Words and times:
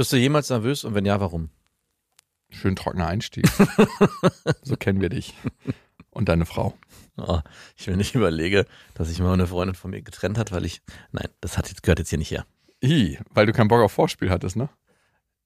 Bist 0.00 0.14
du 0.14 0.16
jemals 0.16 0.48
nervös 0.48 0.84
und 0.84 0.94
wenn 0.94 1.04
ja, 1.04 1.20
warum? 1.20 1.50
Schön 2.48 2.74
trockener 2.74 3.06
Einstieg. 3.06 3.46
so 4.62 4.78
kennen 4.78 5.02
wir 5.02 5.10
dich. 5.10 5.34
Und 6.08 6.30
deine 6.30 6.46
Frau. 6.46 6.72
Oh, 7.18 7.40
ich 7.76 7.86
will 7.86 7.98
nicht 7.98 8.14
überlege, 8.14 8.64
dass 8.94 9.08
sich 9.08 9.18
mal 9.18 9.34
eine 9.34 9.46
Freundin 9.46 9.74
von 9.74 9.90
mir 9.90 10.00
getrennt 10.00 10.38
hat, 10.38 10.52
weil 10.52 10.64
ich. 10.64 10.80
Nein, 11.12 11.28
das 11.42 11.58
hat 11.58 11.68
jetzt, 11.68 11.82
gehört 11.82 11.98
jetzt 11.98 12.08
hier 12.08 12.18
nicht 12.18 12.30
her. 12.30 12.46
I, 12.82 13.18
weil 13.28 13.44
du 13.44 13.52
keinen 13.52 13.68
Bock 13.68 13.82
auf 13.82 13.92
Vorspiel 13.92 14.30
hattest, 14.30 14.56
ne? 14.56 14.70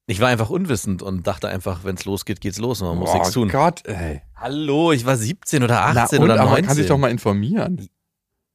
Ich 0.07 0.21
war 0.21 0.29
einfach 0.29 0.49
unwissend 0.49 1.01
und 1.01 1.27
dachte 1.27 1.49
einfach, 1.49 1.83
wenn 1.83 1.97
es 1.97 2.05
losgeht, 2.05 2.39
geht's 2.39 2.57
los 2.57 2.81
und 2.81 2.87
man 2.87 2.99
muss 2.99 3.09
oh 3.09 3.13
nichts 3.15 3.31
tun. 3.31 3.49
Gott, 3.49 3.85
ey. 3.85 4.21
Hallo, 4.37 4.93
ich 4.93 5.05
war 5.05 5.17
17 5.17 5.63
oder 5.63 5.81
18 5.81 5.95
Na, 5.95 6.23
und, 6.23 6.31
oder 6.31 6.33
aber 6.35 6.51
19. 6.51 6.53
man 6.53 6.67
kann 6.69 6.77
sich 6.77 6.87
doch 6.87 6.97
mal 6.97 7.11
informieren. 7.11 7.89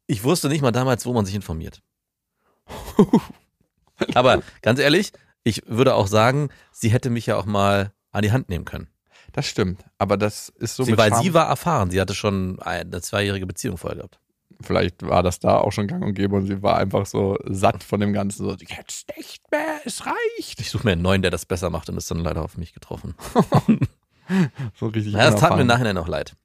Ich 0.07 0.25
wusste 0.25 0.49
nicht 0.49 0.63
mal 0.63 0.73
damals, 0.73 1.05
wo 1.05 1.13
man 1.13 1.27
sich 1.27 1.35
informiert. 1.35 1.83
Aber 4.15 4.43
ganz 4.63 4.81
ehrlich, 4.81 5.13
ich 5.45 5.63
würde 5.67 5.95
auch 5.95 6.07
sagen, 6.07 6.51
sie 6.73 6.91
hätte 6.91 7.11
mich 7.11 7.27
ja 7.27 7.37
auch 7.37 7.47
mal 7.47 7.93
an 8.13 8.23
die 8.23 8.33
Hand 8.33 8.49
nehmen 8.49 8.65
können. 8.65 8.89
Das 9.33 9.47
stimmt. 9.47 9.85
Aber 9.99 10.17
das 10.17 10.49
ist 10.49 10.75
so 10.77 10.83
sie, 10.83 10.99
weil 10.99 11.11
Charme- 11.11 11.23
sie 11.23 11.35
war 11.35 11.49
erfahren, 11.49 11.91
sie 11.91 12.01
hatte 12.01 12.15
schon 12.15 12.61
eine 12.61 13.01
zweijährige 13.01 13.47
Beziehung 13.47 13.77
vorher 13.77 13.99
gehabt. 13.99 14.19
Vielleicht 14.63 15.03
war 15.07 15.23
das 15.23 15.39
da 15.39 15.57
auch 15.59 15.71
schon 15.71 15.87
gang 15.87 16.05
und 16.05 16.15
gäbe 16.15 16.37
und 16.37 16.47
sie 16.47 16.63
war 16.63 16.77
einfach 16.77 17.07
so 17.07 17.39
satt 17.45 17.83
von 17.83 18.01
dem 18.01 18.13
Ganzen. 18.13 18.45
So, 18.45 18.51
jetzt 18.55 19.07
nicht 19.17 19.51
mehr, 19.51 19.81
es 19.85 20.05
reicht. 20.05 20.61
Ich 20.61 20.71
suche 20.71 20.85
mir 20.85 20.93
einen 20.93 21.03
neuen, 21.03 21.23
der 21.23 21.31
das 21.31 21.47
besser 21.47 21.71
macht 21.71 21.89
und 21.89 21.97
ist 21.97 22.11
dann 22.11 22.19
leider 22.19 22.43
auf 22.43 22.57
mich 22.57 22.73
getroffen. 22.75 23.15
So 24.79 24.87
richtig. 24.87 25.13
Ja, 25.15 25.29
das 25.29 25.41
tat 25.41 25.57
mir 25.57 25.63
im. 25.63 25.67
Nachhinein 25.67 25.99
auch 25.99 26.07
leid. 26.07 26.37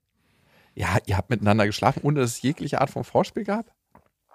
Ja, 0.74 0.98
ihr 1.06 1.18
habt 1.18 1.30
miteinander 1.30 1.68
geschlafen, 1.68 2.00
ohne 2.02 2.20
dass 2.20 2.32
es 2.32 2.42
jegliche 2.42 2.82
Art 2.82 2.90
von 2.90 3.04
Vorspiel 3.04 3.44
gab? 3.44 3.72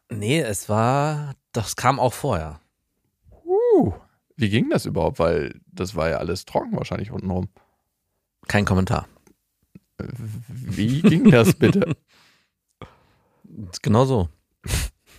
Nee, 0.08 0.40
es 0.40 0.68
war, 0.68 1.34
das 1.50 1.74
kam 1.74 1.98
auch 1.98 2.12
vorher. 2.12 2.60
Uh, 3.44 3.92
wie 4.40 4.48
ging 4.48 4.70
das 4.70 4.86
überhaupt? 4.86 5.18
Weil 5.18 5.60
das 5.70 5.94
war 5.94 6.08
ja 6.08 6.16
alles 6.16 6.44
trocken 6.44 6.76
wahrscheinlich 6.76 7.10
untenrum. 7.10 7.48
Kein 8.48 8.64
Kommentar. 8.64 9.06
Wie 9.98 11.02
ging 11.02 11.30
das 11.30 11.54
bitte? 11.54 11.96
Genau 13.82 14.04
so. 14.04 14.28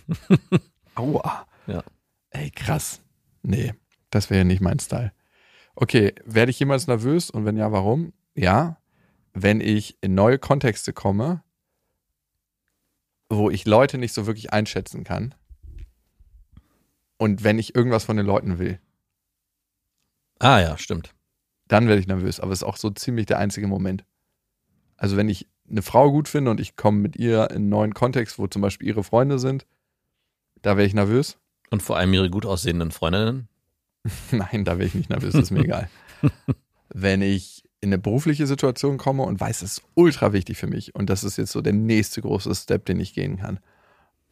Aua. 0.94 1.46
Ja. 1.66 1.84
Ey, 2.30 2.50
krass. 2.50 3.02
Nee, 3.42 3.74
das 4.08 4.30
wäre 4.30 4.38
ja 4.38 4.44
nicht 4.44 4.62
mein 4.62 4.78
Style. 4.78 5.12
Okay, 5.74 6.14
werde 6.24 6.50
ich 6.50 6.58
jemals 6.58 6.86
nervös 6.86 7.30
und 7.30 7.44
wenn 7.44 7.58
ja, 7.58 7.72
warum? 7.72 8.14
Ja, 8.34 8.78
wenn 9.34 9.60
ich 9.60 9.98
in 10.00 10.14
neue 10.14 10.38
Kontexte 10.38 10.94
komme, 10.94 11.44
wo 13.28 13.50
ich 13.50 13.66
Leute 13.66 13.98
nicht 13.98 14.14
so 14.14 14.26
wirklich 14.26 14.52
einschätzen 14.52 15.04
kann 15.04 15.34
und 17.18 17.44
wenn 17.44 17.58
ich 17.58 17.74
irgendwas 17.74 18.04
von 18.04 18.16
den 18.16 18.26
Leuten 18.26 18.58
will, 18.58 18.80
Ah 20.42 20.60
ja, 20.60 20.76
stimmt. 20.76 21.14
dann 21.68 21.86
werde 21.88 22.00
ich 22.00 22.08
nervös. 22.08 22.40
Aber 22.40 22.52
es 22.52 22.58
ist 22.60 22.64
auch 22.64 22.76
so 22.76 22.90
ziemlich 22.90 23.26
der 23.26 23.38
einzige 23.38 23.68
Moment. 23.68 24.04
Also 24.96 25.16
wenn 25.16 25.28
ich 25.28 25.48
eine 25.70 25.82
Frau 25.82 26.10
gut 26.10 26.28
finde 26.28 26.50
und 26.50 26.60
ich 26.60 26.76
komme 26.76 26.98
mit 26.98 27.16
ihr 27.16 27.50
in 27.50 27.56
einen 27.56 27.68
neuen 27.68 27.94
Kontext, 27.94 28.38
wo 28.38 28.46
zum 28.48 28.60
Beispiel 28.60 28.88
ihre 28.88 29.04
Freunde 29.04 29.38
sind, 29.38 29.66
da 30.60 30.76
wäre 30.76 30.86
ich 30.86 30.94
nervös. 30.94 31.38
Und 31.70 31.82
vor 31.82 31.96
allem 31.96 32.12
ihre 32.12 32.28
gut 32.28 32.44
aussehenden 32.44 32.90
Freundinnen. 32.90 33.48
Nein, 34.32 34.64
da 34.64 34.78
wäre 34.78 34.88
ich 34.88 34.94
nicht 34.94 35.10
nervös, 35.10 35.34
ist 35.34 35.50
mir 35.52 35.60
egal. 35.64 35.88
Wenn 36.88 37.22
ich 37.22 37.64
in 37.80 37.88
eine 37.88 37.98
berufliche 37.98 38.46
Situation 38.46 38.98
komme 38.98 39.22
und 39.22 39.40
weiß, 39.40 39.62
es 39.62 39.78
ist 39.78 39.82
ultra 39.94 40.32
wichtig 40.32 40.58
für 40.58 40.66
mich 40.66 40.94
und 40.94 41.08
das 41.08 41.24
ist 41.24 41.36
jetzt 41.36 41.52
so 41.52 41.62
der 41.62 41.72
nächste 41.72 42.20
große 42.20 42.54
Step, 42.54 42.84
den 42.84 43.00
ich 43.00 43.14
gehen 43.14 43.38
kann. 43.38 43.60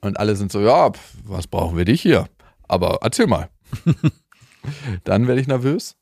Und 0.00 0.18
alle 0.18 0.36
sind 0.36 0.52
so, 0.52 0.60
ja, 0.60 0.92
was 1.24 1.46
brauchen 1.46 1.76
wir 1.76 1.84
dich 1.84 2.02
hier? 2.02 2.28
Aber 2.68 2.98
erzähl 3.02 3.26
mal. 3.26 3.48
Dann 5.04 5.26
werde 5.26 5.40
ich 5.40 5.46
nervös. 5.46 5.96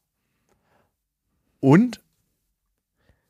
Und 1.60 2.00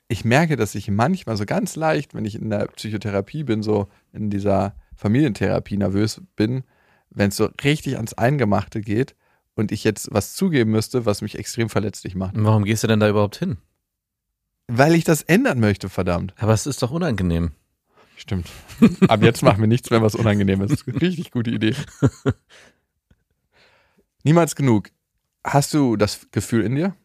ich 0.09 0.25
merke, 0.25 0.57
dass 0.57 0.75
ich 0.75 0.91
manchmal 0.91 1.37
so 1.37 1.45
ganz 1.45 1.77
leicht, 1.77 2.15
wenn 2.15 2.25
ich 2.25 2.35
in 2.35 2.51
der 2.51 2.67
Psychotherapie 2.69 3.45
bin, 3.45 3.63
so 3.63 3.89
in 4.13 4.31
dieser 4.31 4.75
Familientherapie 4.97 5.77
nervös 5.77 6.23
bin, 6.35 6.65
wenn 7.11 7.29
es 7.29 7.37
so 7.37 7.51
richtig 7.63 7.97
ans 7.97 8.15
Eingemachte 8.15 8.81
geht 8.81 9.15
und 9.55 9.71
ich 9.71 9.85
jetzt 9.85 10.09
was 10.13 10.35
zugeben 10.35 10.71
müsste, 10.71 11.05
was 11.05 11.21
mich 11.21 11.39
extrem 11.39 11.69
verletzlich 11.69 12.15
macht. 12.15 12.35
Warum 12.37 12.65
gehst 12.65 12.83
du 12.83 12.87
denn 12.87 13.01
da 13.01 13.09
überhaupt 13.09 13.37
hin? 13.37 13.59
Weil 14.67 14.95
ich 14.95 15.05
das 15.05 15.23
ändern 15.23 15.61
möchte, 15.61 15.89
verdammt. 15.89 16.35
Aber 16.39 16.53
es 16.53 16.67
ist 16.67 16.83
doch 16.83 16.91
unangenehm. 16.91 17.53
Stimmt. 18.17 18.49
Ab 19.09 19.23
jetzt 19.23 19.43
machen 19.43 19.61
wir 19.61 19.69
nichts 19.69 19.91
mehr, 19.91 20.03
was 20.03 20.15
unangenehm 20.15 20.61
ist. 20.63 20.87
Richtig 20.87 21.31
gute 21.31 21.51
Idee. 21.51 21.75
Niemals 24.25 24.57
genug. 24.57 24.91
Hast 25.45 25.73
du 25.73 25.97
das 25.97 26.29
Gefühl 26.33 26.65
in 26.65 26.75
dir? 26.75 26.97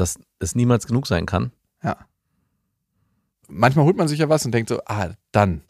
Dass 0.00 0.18
es 0.38 0.54
niemals 0.54 0.86
genug 0.86 1.06
sein 1.06 1.26
kann. 1.26 1.52
Ja. 1.82 1.98
Manchmal 3.48 3.84
holt 3.84 3.98
man 3.98 4.08
sich 4.08 4.18
ja 4.20 4.30
was 4.30 4.46
und 4.46 4.52
denkt 4.52 4.70
so, 4.70 4.80
ah, 4.86 5.10
dann. 5.30 5.60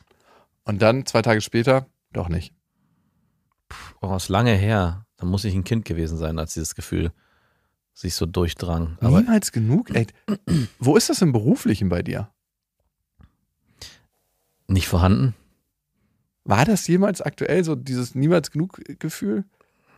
Und 0.62 0.80
dann 0.82 1.04
zwei 1.04 1.20
Tage 1.20 1.41
später, 1.41 1.86
doch 2.12 2.28
nicht. 2.28 2.54
Oh, 4.00 4.14
ist 4.14 4.28
lange 4.28 4.54
her. 4.54 5.04
Da 5.16 5.26
muss 5.26 5.44
ich 5.44 5.52
ein 5.56 5.64
Kind 5.64 5.84
gewesen 5.84 6.16
sein, 6.16 6.38
als 6.38 6.54
dieses 6.54 6.76
Gefühl 6.76 7.10
sich 7.92 8.14
so 8.14 8.24
durchdrang. 8.24 8.96
Aber 9.00 9.20
Niemals 9.20 9.50
genug? 9.50 9.91
Ey, 9.94 10.06
wo 10.78 10.97
ist 10.97 11.10
das 11.10 11.22
im 11.22 11.32
Beruflichen 11.32 11.88
bei 11.88 12.02
dir? 12.02 12.30
nicht 14.68 14.86
vorhanden. 14.86 15.34
War 16.44 16.64
das 16.64 16.86
jemals 16.86 17.20
aktuell 17.20 17.64
so 17.64 17.74
dieses 17.74 18.14
niemals 18.14 18.52
genug 18.52 18.80
Gefühl? 19.00 19.44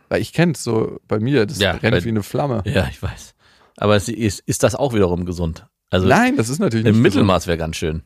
Weil 0.09 0.21
ich 0.21 0.33
kenne 0.33 0.53
es 0.53 0.63
so 0.63 0.99
bei 1.07 1.19
mir, 1.19 1.45
das 1.45 1.59
Ja, 1.59 1.73
brennt 1.77 1.95
bei- 1.97 2.03
wie 2.03 2.09
eine 2.09 2.23
Flamme. 2.23 2.63
Ja, 2.65 2.87
ich 2.87 2.99
weiß. 3.01 3.35
Aber 3.77 3.95
es 3.95 4.07
ist, 4.07 4.41
ist 4.41 4.63
das 4.63 4.75
auch 4.75 4.93
wiederum 4.93 5.25
gesund? 5.25 5.67
Also 5.89 6.07
Nein, 6.07 6.37
das 6.37 6.49
ist 6.49 6.59
natürlich 6.59 6.85
im 6.85 6.95
nicht 6.95 7.03
Mittelmaß 7.03 7.47
wäre 7.47 7.57
ganz 7.57 7.75
schön. 7.75 8.03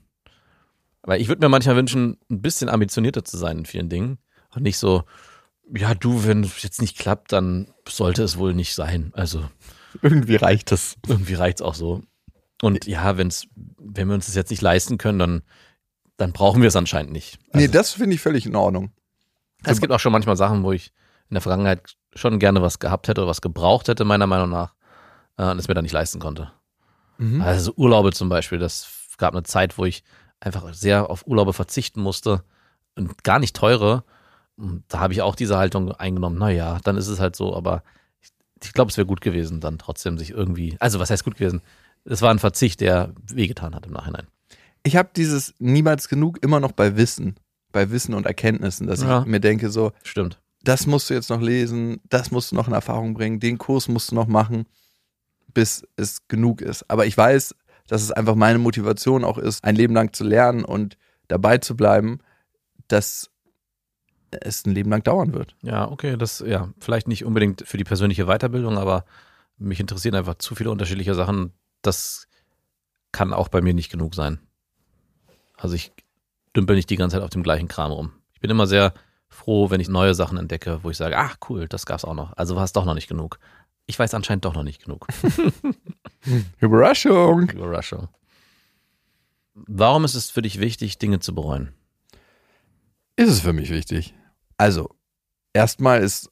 Weil 1.03 1.21
ich 1.21 1.29
würde 1.29 1.45
mir 1.45 1.49
manchmal 1.49 1.75
wünschen, 1.77 2.17
ein 2.29 2.41
bisschen 2.41 2.69
ambitionierter 2.69 3.23
zu 3.23 3.37
sein 3.37 3.59
in 3.59 3.65
vielen 3.65 3.89
Dingen. 3.89 4.17
Und 4.53 4.63
nicht 4.63 4.77
so, 4.77 5.03
ja, 5.73 5.93
du, 5.93 6.25
wenn 6.25 6.43
es 6.43 6.63
jetzt 6.63 6.81
nicht 6.81 6.97
klappt, 6.97 7.31
dann 7.31 7.73
sollte 7.87 8.23
es 8.23 8.37
wohl 8.37 8.53
nicht 8.53 8.73
sein. 8.73 9.11
Also. 9.13 9.43
Irgendwie 10.01 10.35
reicht 10.35 10.71
das. 10.71 10.97
irgendwie 11.07 11.35
reicht's 11.35 11.61
auch 11.61 11.75
so. 11.75 12.01
Und 12.61 12.85
ja, 12.87 13.17
wenn's, 13.17 13.47
wenn 13.77 14.07
wir 14.07 14.15
uns 14.15 14.25
das 14.25 14.35
jetzt 14.35 14.49
nicht 14.49 14.61
leisten 14.61 14.97
können, 14.97 15.19
dann, 15.19 15.43
dann 16.17 16.33
brauchen 16.33 16.61
wir 16.61 16.67
es 16.67 16.75
anscheinend 16.75 17.11
nicht. 17.11 17.39
nee, 17.53 17.61
Also, 17.61 17.71
das 17.73 17.91
finde 17.93 18.15
ich 18.15 18.21
völlig 18.21 18.45
in 18.45 18.55
Ordnung. 18.55 18.91
es 19.63 19.79
gibt 19.79 19.93
auch 19.93 19.99
schon 19.99 20.11
manchmal 20.11 20.37
Sachen, 20.37 20.63
wo 20.63 20.71
ich 20.71 20.91
in 21.29 21.35
der 21.35 21.41
Vergangenheit 21.41 21.95
schon 22.13 22.39
gerne 22.39 22.61
was 22.61 22.79
gehabt 22.79 23.07
hätte 23.07 23.21
oder 23.21 23.29
was 23.29 23.41
gebraucht 23.41 23.87
hätte, 23.87 24.05
meiner 24.05 24.27
Meinung 24.27 24.49
nach, 24.49 24.73
äh, 25.37 25.49
und 25.49 25.59
es 25.59 25.67
mir 25.67 25.73
dann 25.73 25.83
nicht 25.83 25.93
leisten 25.93 26.19
konnte. 26.19 26.51
Mhm. 27.17 27.41
Also 27.41 27.73
Urlaube 27.75 28.11
zum 28.11 28.29
Beispiel, 28.29 28.59
das 28.59 28.87
gab 29.17 29.33
eine 29.33 29.43
Zeit, 29.43 29.77
wo 29.77 29.85
ich 29.85 30.03
einfach 30.39 30.71
sehr 30.73 31.09
auf 31.09 31.25
Urlaube 31.25 31.53
verzichten 31.53 32.01
musste 32.01 32.43
und 32.95 33.23
gar 33.23 33.39
nicht 33.39 33.55
teure. 33.55 34.03
Und 34.55 34.83
da 34.87 34.99
habe 34.99 35.13
ich 35.13 35.21
auch 35.21 35.35
diese 35.35 35.57
Haltung 35.57 35.91
eingenommen, 35.93 36.37
naja, 36.37 36.79
dann 36.83 36.97
ist 36.97 37.07
es 37.07 37.19
halt 37.19 37.35
so, 37.35 37.55
aber 37.55 37.83
ich, 38.21 38.29
ich 38.63 38.73
glaube, 38.73 38.91
es 38.91 38.97
wäre 38.97 39.07
gut 39.07 39.21
gewesen, 39.21 39.59
dann 39.59 39.77
trotzdem 39.79 40.17
sich 40.17 40.31
irgendwie, 40.31 40.75
also 40.79 40.99
was 40.99 41.09
heißt 41.09 41.23
gut 41.23 41.35
gewesen? 41.37 41.61
Es 42.05 42.21
war 42.21 42.31
ein 42.31 42.39
Verzicht, 42.39 42.81
der 42.81 43.13
wehgetan 43.31 43.75
hat 43.75 43.85
im 43.85 43.91
Nachhinein. 43.93 44.27
Ich 44.83 44.95
habe 44.95 45.09
dieses 45.15 45.53
niemals 45.59 46.07
genug 46.07 46.41
immer 46.43 46.59
noch 46.59 46.71
bei 46.71 46.95
Wissen, 46.95 47.35
bei 47.71 47.89
Wissen 47.91 48.13
und 48.13 48.25
Erkenntnissen, 48.25 48.87
dass 48.87 49.01
Ja. 49.01 49.21
ich 49.21 49.25
mir 49.25 49.39
denke 49.39 49.69
so, 49.69 49.91
Stimmt. 50.03 50.39
das 50.63 50.87
musst 50.87 51.09
du 51.09 51.13
jetzt 51.15 51.29
noch 51.29 51.41
lesen, 51.41 51.99
das 52.09 52.31
musst 52.31 52.51
du 52.51 52.55
noch 52.55 52.67
in 52.67 52.73
Erfahrung 52.73 53.13
bringen, 53.13 53.39
den 53.39 53.57
Kurs 53.57 53.87
musst 53.87 54.11
du 54.11 54.15
noch 54.15 54.27
machen, 54.27 54.65
bis 55.57 55.87
es 55.95 56.27
genug 56.27 56.61
ist. 56.61 56.87
Aber 56.87 57.07
ich 57.07 57.17
weiß, 57.17 57.55
dass 57.87 58.03
es 58.03 58.11
einfach 58.11 58.35
meine 58.35 58.59
Motivation 58.59 59.23
auch 59.23 59.39
ist, 59.39 59.63
ein 59.63 59.75
Leben 59.75 59.95
lang 59.95 60.13
zu 60.13 60.23
lernen 60.23 60.63
und 60.63 60.99
dabei 61.29 61.57
zu 61.57 61.75
bleiben, 61.75 62.19
dass 62.87 63.31
es 64.29 64.67
ein 64.67 64.75
Leben 64.75 64.91
lang 64.91 65.01
dauern 65.01 65.33
wird. 65.33 65.55
Ja, 65.63 65.89
okay, 65.89 66.15
das, 66.15 66.43
ja, 66.45 66.69
vielleicht 66.77 67.07
nicht 67.07 67.25
unbedingt 67.25 67.67
für 67.67 67.77
die 67.77 67.83
persönliche 67.83 68.25
Weiterbildung, 68.27 68.77
aber 68.77 69.03
mich 69.57 69.79
interessieren 69.79 70.13
einfach 70.13 70.35
zu 70.35 70.53
viele 70.53 70.69
unterschiedliche 70.69 71.15
Sachen. 71.15 71.53
Das 71.81 72.27
kann 73.11 73.33
auch 73.33 73.47
bei 73.47 73.61
mir 73.61 73.73
nicht 73.73 73.91
genug 73.91 74.13
sein. 74.13 74.37
Also 75.55 75.73
ich 75.73 75.91
dümpel 76.55 76.75
nicht 76.75 76.91
die 76.91 76.97
ganze 76.97 77.15
Zeit 77.15 77.23
auf 77.23 77.31
dem 77.31 77.41
gleichen 77.41 77.67
Kram 77.67 77.91
rum. 77.91 78.11
Ich 78.35 78.41
bin 78.41 78.51
immer 78.51 78.67
sehr 78.67 78.93
froh, 79.27 79.71
wenn 79.71 79.81
ich 79.81 79.89
neue 79.89 80.13
Sachen 80.13 80.37
entdecke, 80.37 80.81
wo 80.83 80.91
ich 80.91 80.97
sage, 80.97 81.17
ach 81.17 81.37
cool, 81.49 81.67
das 81.67 81.87
gab's 81.87 82.05
auch 82.05 82.13
noch. 82.13 82.37
Also 82.37 82.55
war 82.55 82.63
es 82.63 82.73
doch 82.73 82.85
noch 82.85 82.93
nicht 82.93 83.07
genug. 83.07 83.39
Ich 83.87 83.97
weiß 83.97 84.13
anscheinend 84.13 84.45
doch 84.45 84.53
noch 84.53 84.63
nicht 84.63 84.83
genug. 84.83 85.07
Überraschung! 86.59 87.49
Überraschung. 87.49 88.09
Warum 89.53 90.05
ist 90.05 90.13
es 90.13 90.29
für 90.29 90.41
dich 90.41 90.59
wichtig, 90.59 90.99
Dinge 90.99 91.19
zu 91.19 91.33
bereuen? 91.33 91.73
Ist 93.15 93.29
es 93.29 93.39
für 93.39 93.53
mich 93.53 93.71
wichtig. 93.71 94.13
Also, 94.57 94.95
erstmal 95.53 96.01
ist 96.01 96.29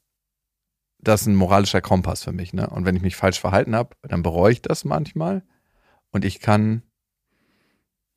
das 1.00 1.26
ein 1.26 1.36
moralischer 1.36 1.82
Kompass 1.82 2.24
für 2.24 2.34
mich. 2.34 2.54
Ne? 2.54 2.70
Und 2.70 2.86
wenn 2.86 2.96
ich 2.96 3.02
mich 3.02 3.16
falsch 3.16 3.40
verhalten 3.40 3.76
habe, 3.76 3.96
dann 4.04 4.22
bereue 4.22 4.52
ich 4.52 4.62
das 4.62 4.84
manchmal. 4.84 5.44
Und 6.12 6.26
ich 6.26 6.40
kann 6.40 6.84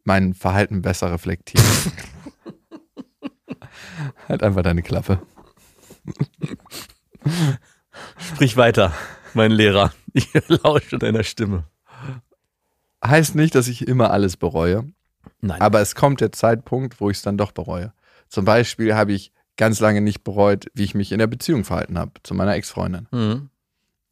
mein 0.05 0.35
Verhalten 0.35 0.83
besser 0.83 1.13
reflektieren. 1.13 1.67
halt 4.29 4.43
einfach 4.43 4.63
deine 4.63 4.83
Klappe. 4.83 5.23
Sprich 8.33 8.57
weiter, 8.57 8.95
mein 9.35 9.51
Lehrer. 9.51 9.93
Ich 10.15 10.27
lausche 10.49 10.99
deiner 10.99 11.23
Stimme. 11.23 11.65
Heißt 13.05 13.37
nicht, 13.37 13.55
dass 13.55 13.69
ich 13.69 13.87
immer 13.87 14.11
alles 14.11 14.37
bereue, 14.37 14.91
Nein. 15.41 15.61
aber 15.61 15.81
es 15.81 15.95
kommt 15.95 16.21
der 16.21 16.33
Zeitpunkt, 16.33 17.01
wo 17.01 17.09
ich 17.11 17.19
es 17.19 17.23
dann 17.23 17.39
doch 17.39 17.53
bereue. 17.53 17.93
Zum 18.29 18.45
Beispiel 18.45 18.97
habe 18.97 19.13
ich 19.13 19.33
ganz 19.57 19.79
lange 19.79 20.01
nicht 20.01 20.25
bereut, 20.25 20.67
wie 20.75 20.85
ich 20.85 20.95
mich 20.95 21.13
in 21.13 21.19
der 21.19 21.27
Beziehung 21.29 21.65
verhalten 21.65 21.99
habe 21.99 22.13
zu 22.25 22.35
meiner 22.35 22.55
Ex-Freundin. 22.55 23.07
Mhm. 23.13 23.51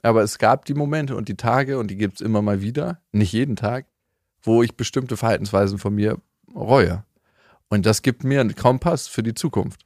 Aber 0.02 0.22
es 0.22 0.38
gab 0.38 0.66
die 0.66 0.74
Momente 0.74 1.16
und 1.16 1.28
die 1.28 1.36
Tage, 1.36 1.78
und 1.78 1.90
die 1.90 1.96
gibt 1.96 2.16
es 2.16 2.20
immer 2.20 2.42
mal 2.42 2.60
wieder, 2.60 3.00
nicht 3.10 3.32
jeden 3.32 3.56
Tag, 3.56 3.86
wo 4.42 4.62
ich 4.62 4.76
bestimmte 4.76 5.16
Verhaltensweisen 5.16 5.78
von 5.78 5.94
mir 5.94 6.20
reue. 6.54 7.04
Und 7.68 7.86
das 7.86 8.02
gibt 8.02 8.22
mir 8.22 8.40
einen 8.40 8.54
Kompass 8.54 9.08
für 9.08 9.22
die 9.22 9.34
Zukunft, 9.34 9.80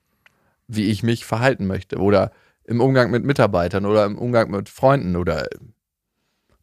wie 0.68 0.84
ich 0.86 1.02
mich 1.02 1.24
verhalten 1.24 1.66
möchte. 1.66 1.98
Oder 1.98 2.32
im 2.70 2.80
Umgang 2.80 3.10
mit 3.10 3.24
Mitarbeitern 3.24 3.84
oder 3.84 4.06
im 4.06 4.16
Umgang 4.16 4.48
mit 4.48 4.68
Freunden 4.68 5.16
oder 5.16 5.48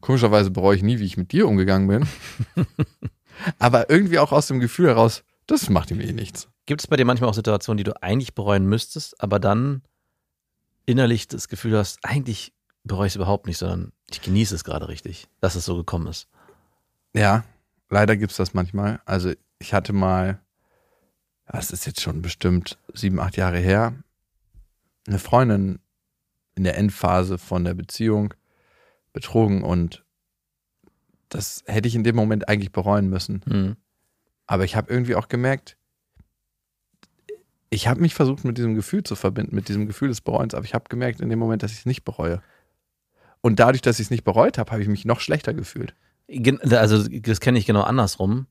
komischerweise 0.00 0.50
bereue 0.50 0.74
ich 0.74 0.82
nie, 0.82 0.98
wie 0.98 1.04
ich 1.04 1.18
mit 1.18 1.32
dir 1.32 1.46
umgegangen 1.46 1.86
bin. 1.86 2.08
Aber 3.58 3.90
irgendwie 3.90 4.18
auch 4.18 4.32
aus 4.32 4.46
dem 4.46 4.58
Gefühl 4.58 4.88
heraus, 4.88 5.22
das 5.46 5.68
macht 5.68 5.90
mir 5.90 6.02
eh 6.02 6.12
nichts. 6.12 6.48
Gibt 6.64 6.80
es 6.80 6.86
bei 6.86 6.96
dir 6.96 7.04
manchmal 7.04 7.28
auch 7.28 7.34
Situationen, 7.34 7.76
die 7.76 7.84
du 7.84 8.02
eigentlich 8.02 8.34
bereuen 8.34 8.66
müsstest, 8.66 9.20
aber 9.22 9.38
dann 9.38 9.82
innerlich 10.86 11.28
das 11.28 11.48
Gefühl 11.48 11.76
hast, 11.76 11.98
eigentlich 12.02 12.52
bereue 12.84 13.06
ich 13.06 13.12
es 13.12 13.16
überhaupt 13.16 13.46
nicht, 13.46 13.58
sondern 13.58 13.92
ich 14.10 14.20
genieße 14.20 14.54
es 14.54 14.64
gerade 14.64 14.88
richtig, 14.88 15.28
dass 15.40 15.54
es 15.54 15.64
so 15.64 15.76
gekommen 15.76 16.06
ist. 16.08 16.26
Ja, 17.14 17.44
leider 17.90 18.16
gibt 18.16 18.32
es 18.32 18.38
das 18.38 18.54
manchmal. 18.54 19.00
Also 19.04 19.32
ich 19.58 19.72
hatte 19.72 19.92
mal, 19.92 20.40
das 21.46 21.70
ist 21.70 21.86
jetzt 21.86 22.00
schon 22.00 22.22
bestimmt 22.22 22.78
sieben, 22.92 23.20
acht 23.20 23.36
Jahre 23.36 23.58
her, 23.58 23.94
eine 25.06 25.18
Freundin 25.18 25.78
in 26.58 26.64
der 26.64 26.76
Endphase 26.76 27.38
von 27.38 27.64
der 27.64 27.74
Beziehung 27.74 28.34
betrogen 29.14 29.62
und 29.62 30.04
das 31.30 31.62
hätte 31.66 31.88
ich 31.88 31.94
in 31.94 32.04
dem 32.04 32.16
Moment 32.16 32.48
eigentlich 32.48 32.72
bereuen 32.72 33.08
müssen. 33.08 33.42
Mhm. 33.46 33.76
Aber 34.46 34.64
ich 34.64 34.76
habe 34.76 34.92
irgendwie 34.92 35.14
auch 35.14 35.28
gemerkt, 35.28 35.76
ich 37.70 37.86
habe 37.86 38.00
mich 38.00 38.14
versucht 38.14 38.44
mit 38.44 38.56
diesem 38.58 38.74
Gefühl 38.74 39.02
zu 39.02 39.14
verbinden, 39.14 39.54
mit 39.54 39.68
diesem 39.68 39.86
Gefühl 39.86 40.08
des 40.08 40.20
Bereuens, 40.20 40.54
aber 40.54 40.64
ich 40.64 40.74
habe 40.74 40.86
gemerkt 40.88 41.20
in 41.20 41.28
dem 41.28 41.38
Moment, 41.38 41.62
dass 41.62 41.72
ich 41.72 41.80
es 41.80 41.86
nicht 41.86 42.04
bereue. 42.04 42.42
Und 43.40 43.60
dadurch, 43.60 43.82
dass 43.82 43.98
ich 43.98 44.06
es 44.06 44.10
nicht 44.10 44.24
bereut 44.24 44.58
habe, 44.58 44.70
habe 44.72 44.82
ich 44.82 44.88
mich 44.88 45.04
noch 45.04 45.20
schlechter 45.20 45.54
gefühlt. 45.54 45.94
Also 46.70 47.06
das 47.08 47.40
kenne 47.40 47.58
ich 47.58 47.66
genau 47.66 47.82
andersrum, 47.82 48.46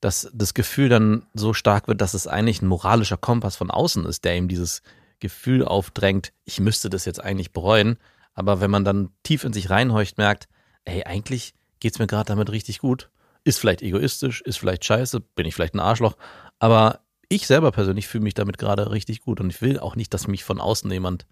dass 0.00 0.30
das 0.32 0.54
Gefühl 0.54 0.88
dann 0.88 1.26
so 1.34 1.54
stark 1.54 1.88
wird, 1.88 2.00
dass 2.00 2.14
es 2.14 2.26
eigentlich 2.26 2.62
ein 2.62 2.68
moralischer 2.68 3.16
Kompass 3.16 3.56
von 3.56 3.70
außen 3.70 4.04
ist, 4.04 4.24
der 4.24 4.36
ihm 4.36 4.48
dieses 4.48 4.82
Gefühl 5.20 5.64
aufdrängt, 5.64 6.32
ich 6.44 6.60
müsste 6.60 6.90
das 6.90 7.04
jetzt 7.04 7.22
eigentlich 7.22 7.52
bereuen. 7.52 7.98
Aber 8.34 8.60
wenn 8.60 8.70
man 8.70 8.84
dann 8.84 9.10
tief 9.22 9.44
in 9.44 9.52
sich 9.52 9.70
reinhorcht, 9.70 10.18
merkt, 10.18 10.48
ey, 10.84 11.04
eigentlich 11.04 11.54
geht's 11.80 11.98
mir 11.98 12.06
gerade 12.06 12.28
damit 12.28 12.50
richtig 12.50 12.78
gut. 12.78 13.10
Ist 13.44 13.58
vielleicht 13.58 13.82
egoistisch, 13.82 14.40
ist 14.42 14.58
vielleicht 14.58 14.84
scheiße, 14.84 15.20
bin 15.20 15.46
ich 15.46 15.54
vielleicht 15.54 15.74
ein 15.74 15.80
Arschloch, 15.80 16.16
aber 16.58 17.00
ich 17.28 17.46
selber 17.46 17.72
persönlich 17.72 18.08
fühle 18.08 18.24
mich 18.24 18.34
damit 18.34 18.58
gerade 18.58 18.90
richtig 18.90 19.20
gut 19.20 19.40
und 19.40 19.50
ich 19.50 19.60
will 19.60 19.78
auch 19.78 19.96
nicht, 19.96 20.12
dass 20.14 20.28
mich 20.28 20.44
von 20.44 20.60
außen 20.60 20.90
jemand 20.90 21.26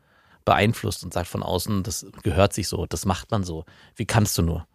beeinflusst 0.44 1.04
und 1.04 1.12
sagt 1.12 1.26
von 1.26 1.42
außen, 1.42 1.82
das 1.82 2.06
gehört 2.22 2.52
sich 2.52 2.68
so, 2.68 2.86
das 2.86 3.06
macht 3.06 3.30
man 3.30 3.44
so. 3.44 3.64
Wie 3.96 4.06
kannst 4.06 4.38
du 4.38 4.42
nur? 4.42 4.66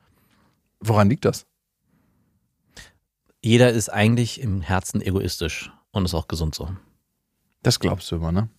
Woran 0.80 1.10
liegt 1.10 1.26
das? 1.26 1.46
jeder 3.42 3.72
ist 3.72 3.90
eigentlich 3.90 4.40
im 4.40 4.62
Herzen 4.62 5.02
egoistisch 5.02 5.72
und 5.92 6.06
ist 6.06 6.14
auch 6.14 6.28
gesund 6.28 6.56
so. 6.56 6.70
Das 7.64 7.80
glaubst 7.80 8.12
du 8.12 8.16
immer, 8.16 8.32
ne? 8.32 8.50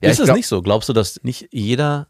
Ist 0.00 0.20
ich 0.20 0.28
es 0.28 0.34
nicht 0.34 0.46
so? 0.46 0.62
Glaubst 0.62 0.88
du, 0.88 0.92
dass 0.92 1.22
nicht 1.22 1.48
jeder, 1.52 2.08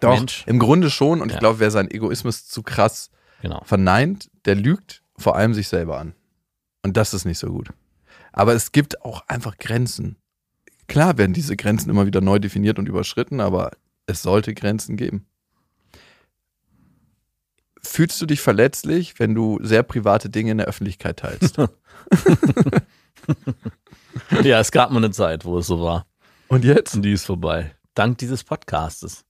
Doch, 0.00 0.16
Mensch. 0.16 0.44
im 0.46 0.58
Grunde 0.58 0.90
schon. 0.90 1.20
Und 1.20 1.28
ich 1.28 1.34
Ja. 1.34 1.40
glaube, 1.40 1.58
wer 1.60 1.70
seinen 1.70 1.90
Egoismus 1.90 2.46
zu 2.46 2.62
krass 2.62 3.10
genau, 3.42 3.62
verneint, 3.64 4.30
der 4.44 4.54
lügt 4.54 5.02
vor 5.16 5.36
allem 5.36 5.54
sich 5.54 5.68
selber 5.68 5.98
an. 5.98 6.14
Und 6.82 6.96
das 6.96 7.12
ist 7.14 7.24
nicht 7.24 7.38
so 7.38 7.48
gut. 7.48 7.70
Aber 8.32 8.54
es 8.54 8.72
gibt 8.72 9.02
auch 9.04 9.26
einfach 9.28 9.58
Grenzen. 9.58 10.16
Klar 10.86 11.18
werden 11.18 11.32
diese 11.34 11.56
Grenzen 11.56 11.90
immer 11.90 12.06
wieder 12.06 12.20
neu 12.20 12.38
definiert 12.38 12.78
und 12.78 12.88
überschritten, 12.88 13.40
aber 13.40 13.72
es 14.06 14.22
sollte 14.22 14.54
Grenzen 14.54 14.96
geben. 14.96 15.26
Fühlst 17.82 18.20
du 18.20 18.26
dich 18.26 18.40
verletzlich, 18.40 19.18
wenn 19.18 19.34
du 19.34 19.58
sehr 19.62 19.82
private 19.82 20.30
Dinge 20.30 20.50
in 20.52 20.58
der 20.58 20.66
Öffentlichkeit 20.66 21.18
teilst? 21.18 21.56
ja, 24.42 24.60
es 24.60 24.70
gab 24.70 24.90
mal 24.90 24.98
eine 24.98 25.10
Zeit, 25.10 25.44
wo 25.44 25.58
es 25.58 25.66
so 25.66 25.80
war. 25.80 26.06
Und 26.50 26.64
jetzt? 26.64 26.94
Und 26.94 27.02
die 27.02 27.12
ist 27.12 27.24
vorbei. 27.24 27.74
Dank 27.94 28.18
dieses 28.18 28.44
Podcastes. 28.44 29.24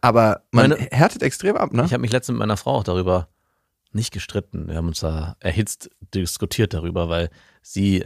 Aber 0.00 0.42
man 0.50 0.70
Meine- 0.70 0.88
härtet 0.90 1.22
extrem 1.22 1.56
ab, 1.56 1.72
ne? 1.72 1.84
Ich 1.84 1.92
habe 1.92 2.00
mich 2.00 2.12
letztens 2.12 2.34
mit 2.34 2.40
meiner 2.40 2.56
Frau 2.56 2.72
auch 2.76 2.84
darüber 2.84 3.28
nicht 3.92 4.12
gestritten. 4.12 4.68
Wir 4.68 4.76
haben 4.76 4.88
uns 4.88 5.00
da 5.00 5.36
erhitzt 5.40 5.88
diskutiert 6.14 6.74
darüber, 6.74 7.08
weil 7.08 7.30
sie 7.62 8.04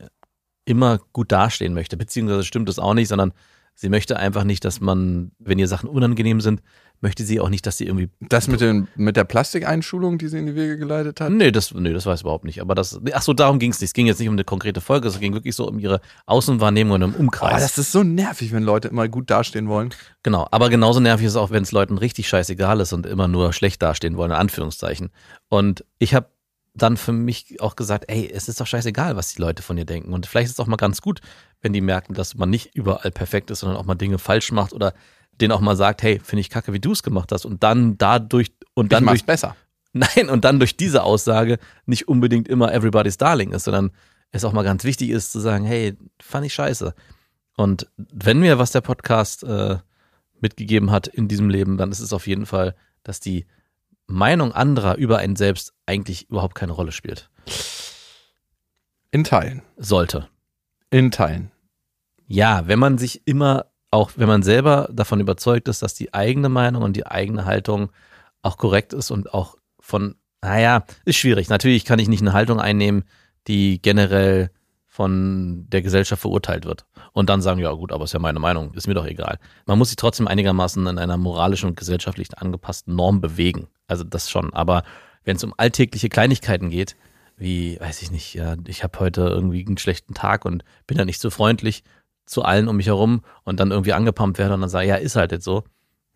immer 0.64 0.98
gut 1.12 1.32
dastehen 1.32 1.72
möchte. 1.74 1.96
Beziehungsweise 1.96 2.44
stimmt 2.44 2.68
das 2.68 2.78
auch 2.78 2.94
nicht, 2.94 3.08
sondern 3.08 3.32
sie 3.74 3.88
möchte 3.88 4.16
einfach 4.18 4.44
nicht, 4.44 4.64
dass 4.64 4.80
man, 4.80 5.32
wenn 5.38 5.58
ihr 5.58 5.66
Sachen 5.66 5.88
unangenehm 5.88 6.40
sind, 6.40 6.62
möchte 7.00 7.24
sie 7.24 7.40
auch 7.40 7.48
nicht, 7.48 7.64
dass 7.66 7.76
sie 7.78 7.86
irgendwie 7.86 8.10
Das 8.20 8.48
mit, 8.48 8.60
den, 8.60 8.88
mit 8.96 9.16
der 9.16 9.24
Plastikeinschulung, 9.24 10.18
die 10.18 10.28
sie 10.28 10.38
in 10.38 10.46
die 10.46 10.54
Wege 10.54 10.76
geleitet 10.78 11.20
hat? 11.20 11.30
Nee, 11.30 11.50
das, 11.52 11.72
nee, 11.74 11.92
das 11.92 12.06
weiß 12.06 12.20
ich 12.20 12.24
überhaupt 12.24 12.44
nicht. 12.44 12.60
Aber 12.60 12.74
das, 12.74 13.00
ach 13.12 13.22
so, 13.22 13.32
darum 13.34 13.58
ging 13.58 13.70
es 13.70 13.80
nicht. 13.80 13.90
Es 13.90 13.92
ging 13.94 14.06
jetzt 14.06 14.18
nicht 14.18 14.28
um 14.28 14.34
eine 14.34 14.44
konkrete 14.44 14.80
Folge, 14.80 15.08
es 15.08 15.20
ging 15.20 15.32
wirklich 15.34 15.54
so 15.54 15.68
um 15.68 15.78
ihre 15.78 16.00
Außenwahrnehmung 16.26 16.96
und 16.96 17.02
um 17.02 17.14
Oh, 17.16 17.20
Umkreis. 17.20 17.62
das 17.62 17.78
ist 17.78 17.92
so 17.92 18.02
nervig, 18.02 18.52
wenn 18.52 18.62
Leute 18.62 18.88
immer 18.88 19.08
gut 19.08 19.30
dastehen 19.30 19.68
wollen. 19.68 19.90
genau. 20.22 20.46
Aber 20.50 20.68
genauso 20.70 21.00
nervig 21.00 21.26
ist 21.26 21.32
es 21.32 21.36
auch, 21.36 21.50
wenn 21.50 21.62
es 21.62 21.72
Leuten 21.72 21.98
richtig 21.98 22.28
scheißegal 22.28 22.80
ist 22.80 22.92
und 22.92 23.06
immer 23.06 23.28
nur 23.28 23.52
schlecht 23.52 23.82
dastehen 23.82 24.16
wollen, 24.16 24.30
in 24.30 24.36
Anführungszeichen. 24.36 25.10
Und 25.48 25.84
ich 25.98 26.14
habe 26.14 26.28
dann 26.74 26.96
für 26.96 27.12
mich 27.12 27.60
auch 27.60 27.74
gesagt, 27.74 28.04
ey, 28.08 28.30
es 28.32 28.48
ist 28.48 28.60
doch 28.60 28.66
scheißegal, 28.66 29.16
was 29.16 29.34
die 29.34 29.40
Leute 29.40 29.62
von 29.64 29.74
dir 29.76 29.84
denken. 29.84 30.12
Und 30.12 30.26
vielleicht 30.26 30.46
ist 30.46 30.52
es 30.52 30.60
auch 30.60 30.66
mal 30.68 30.76
ganz 30.76 31.00
gut, 31.02 31.20
wenn 31.60 31.72
die 31.72 31.80
merken, 31.80 32.14
dass 32.14 32.36
man 32.36 32.50
nicht 32.50 32.74
überall 32.76 33.10
perfekt 33.10 33.50
ist, 33.50 33.60
sondern 33.60 33.78
auch 33.78 33.84
mal 33.84 33.96
Dinge 33.96 34.18
falsch 34.18 34.52
macht 34.52 34.72
oder 34.72 34.94
denen 35.40 35.52
auch 35.52 35.60
mal 35.60 35.76
sagt, 35.76 36.02
hey, 36.02 36.20
finde 36.22 36.40
ich 36.40 36.50
kacke, 36.50 36.72
wie 36.72 36.80
du 36.80 36.92
es 36.92 37.02
gemacht 37.02 37.32
hast. 37.32 37.44
Und 37.44 37.62
dann 37.62 37.98
dadurch 37.98 38.52
und 38.74 38.92
dann 38.92 39.04
ich 39.04 39.08
durch 39.08 39.20
mach's 39.20 39.26
besser. 39.26 39.56
Nein, 39.92 40.28
und 40.28 40.44
dann 40.44 40.58
durch 40.58 40.76
diese 40.76 41.02
Aussage 41.02 41.58
nicht 41.86 42.08
unbedingt 42.08 42.48
immer 42.48 42.72
everybody's 42.72 43.16
darling 43.16 43.52
ist, 43.52 43.64
sondern 43.64 43.90
es 44.30 44.44
auch 44.44 44.52
mal 44.52 44.62
ganz 44.62 44.84
wichtig 44.84 45.10
ist 45.10 45.32
zu 45.32 45.40
sagen, 45.40 45.64
hey, 45.64 45.96
fand 46.20 46.46
ich 46.46 46.54
scheiße. 46.54 46.94
Und 47.56 47.88
wenn 47.96 48.38
mir 48.38 48.58
was 48.58 48.70
der 48.70 48.82
Podcast 48.82 49.42
äh, 49.42 49.78
mitgegeben 50.40 50.90
hat 50.90 51.06
in 51.06 51.28
diesem 51.28 51.48
Leben, 51.48 51.78
dann 51.78 51.90
ist 51.90 52.00
es 52.00 52.12
auf 52.12 52.26
jeden 52.26 52.46
Fall, 52.46 52.74
dass 53.02 53.20
die 53.20 53.46
Meinung 54.06 54.52
anderer 54.52 54.96
über 54.96 55.18
einen 55.18 55.36
selbst 55.36 55.74
eigentlich 55.86 56.30
überhaupt 56.30 56.54
keine 56.54 56.72
Rolle 56.72 56.92
spielt. 56.92 57.30
In 59.10 59.24
Teilen. 59.24 59.62
Sollte. 59.76 60.28
In 60.90 61.10
Teilen. 61.10 61.50
Ja, 62.26 62.66
wenn 62.66 62.78
man 62.78 62.98
sich 62.98 63.26
immer, 63.26 63.66
auch 63.90 64.12
wenn 64.16 64.28
man 64.28 64.42
selber 64.42 64.88
davon 64.92 65.20
überzeugt 65.20 65.68
ist, 65.68 65.82
dass 65.82 65.94
die 65.94 66.12
eigene 66.12 66.48
Meinung 66.48 66.82
und 66.82 66.96
die 66.96 67.06
eigene 67.06 67.44
Haltung 67.44 67.90
auch 68.42 68.56
korrekt 68.56 68.92
ist 68.92 69.10
und 69.10 69.32
auch 69.32 69.56
von, 69.80 70.16
naja, 70.42 70.84
ist 71.04 71.16
schwierig. 71.16 71.48
Natürlich 71.48 71.84
kann 71.84 71.98
ich 71.98 72.08
nicht 72.08 72.20
eine 72.20 72.32
Haltung 72.32 72.60
einnehmen, 72.60 73.04
die 73.46 73.80
generell 73.80 74.50
von 74.86 75.66
der 75.68 75.80
Gesellschaft 75.80 76.22
verurteilt 76.22 76.64
wird. 76.64 76.84
Und 77.12 77.30
dann 77.30 77.40
sagen, 77.40 77.60
ja 77.60 77.70
gut, 77.72 77.92
aber 77.92 78.04
ist 78.04 78.14
ja 78.14 78.18
meine 78.18 78.40
Meinung, 78.40 78.74
ist 78.74 78.88
mir 78.88 78.94
doch 78.94 79.06
egal. 79.06 79.38
Man 79.64 79.78
muss 79.78 79.88
sich 79.88 79.96
trotzdem 79.96 80.26
einigermaßen 80.26 80.84
in 80.86 80.98
einer 80.98 81.16
moralischen 81.16 81.68
und 81.68 81.78
gesellschaftlich 81.78 82.36
angepassten 82.36 82.94
Norm 82.94 83.20
bewegen. 83.20 83.68
Also 83.86 84.04
das 84.04 84.28
schon. 84.28 84.52
Aber 84.52 84.82
wenn 85.24 85.36
es 85.36 85.44
um 85.44 85.54
alltägliche 85.56 86.08
Kleinigkeiten 86.08 86.68
geht, 86.68 86.96
wie, 87.36 87.78
weiß 87.80 88.02
ich 88.02 88.10
nicht, 88.10 88.34
ja, 88.34 88.56
ich 88.66 88.82
habe 88.82 88.98
heute 88.98 89.20
irgendwie 89.20 89.64
einen 89.64 89.78
schlechten 89.78 90.14
Tag 90.14 90.44
und 90.44 90.64
bin 90.88 90.98
da 90.98 91.04
nicht 91.04 91.20
so 91.20 91.30
freundlich 91.30 91.84
zu 92.28 92.42
allen 92.42 92.68
um 92.68 92.76
mich 92.76 92.86
herum 92.86 93.22
und 93.44 93.58
dann 93.58 93.70
irgendwie 93.70 93.92
angepumpt 93.92 94.38
werde 94.38 94.54
und 94.54 94.60
dann 94.60 94.70
sage, 94.70 94.86
ja, 94.86 94.96
ist 94.96 95.16
halt 95.16 95.32
jetzt 95.32 95.44
so, 95.44 95.64